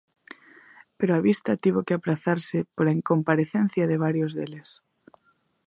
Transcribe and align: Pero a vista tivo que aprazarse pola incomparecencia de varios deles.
Pero 0.97 1.11
a 1.13 1.23
vista 1.27 1.61
tivo 1.63 1.85
que 1.85 1.95
aprazarse 1.95 2.57
pola 2.75 2.95
incomparecencia 2.99 3.83
de 3.91 4.01
varios 4.05 4.31
deles. 4.37 4.69